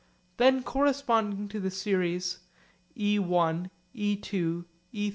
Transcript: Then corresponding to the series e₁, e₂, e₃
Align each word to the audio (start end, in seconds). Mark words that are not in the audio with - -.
Then 0.37 0.63
corresponding 0.63 1.47
to 1.49 1.59
the 1.59 1.69
series 1.69 2.39
e₁, 2.97 3.23
e₂, 3.93 4.65
e₃ 4.91 5.09